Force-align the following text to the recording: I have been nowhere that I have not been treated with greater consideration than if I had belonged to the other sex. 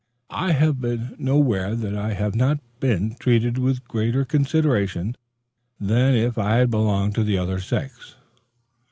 I 0.33 0.53
have 0.53 0.81
been 0.81 1.15
nowhere 1.19 1.75
that 1.75 1.95
I 1.95 2.13
have 2.13 2.33
not 2.33 2.59
been 2.79 3.13
treated 3.19 3.59
with 3.59 3.87
greater 3.87 4.25
consideration 4.25 5.15
than 5.79 6.15
if 6.15 6.39
I 6.39 6.55
had 6.55 6.71
belonged 6.71 7.13
to 7.13 7.23
the 7.23 7.37
other 7.37 7.59
sex. 7.59 8.15